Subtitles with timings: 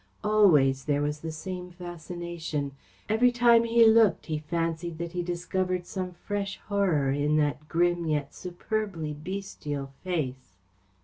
[0.23, 2.71] Always there was the same fascination.
[3.07, 8.07] Every time he looked, he fancied that he discovered some fresh horror in that grim
[8.07, 10.57] yet superbly bestial face.